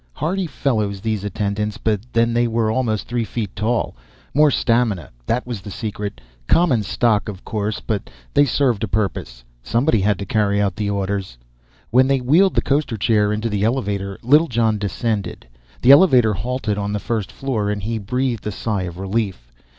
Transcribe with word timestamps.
Hardy 0.13 0.47
fellows, 0.47 0.99
these 1.01 1.23
attendants, 1.23 1.77
but 1.77 2.01
then 2.11 2.33
they 2.33 2.47
were 2.47 2.71
almost 2.71 3.07
three 3.07 3.23
feet 3.23 3.55
tall. 3.55 3.95
More 4.33 4.49
stamina, 4.49 5.11
that 5.27 5.45
was 5.45 5.61
the 5.61 5.69
secret. 5.69 6.19
Common 6.47 6.81
stock, 6.81 7.29
of 7.29 7.45
course, 7.45 7.79
but 7.81 8.09
they 8.33 8.43
served 8.45 8.83
a 8.83 8.87
purpose. 8.87 9.43
Somebody 9.61 10.01
had 10.01 10.17
to 10.17 10.25
carry 10.25 10.59
out 10.59 10.81
orders. 10.81 11.37
When 11.91 12.07
they 12.07 12.19
wheeled 12.19 12.55
the 12.55 12.63
coasterchair 12.63 13.31
into 13.31 13.47
the 13.47 13.63
elevator, 13.63 14.17
Littlejohn 14.23 14.79
descended. 14.79 15.47
The 15.83 15.91
elevator 15.91 16.33
halted 16.33 16.79
on 16.79 16.93
the 16.93 16.99
first 16.99 17.31
floor 17.31 17.69
and 17.69 17.83
he 17.83 17.99
breathed 17.99 18.47
a 18.47 18.51
sigh 18.51 18.85
of 18.87 18.97
relief. 18.97 19.51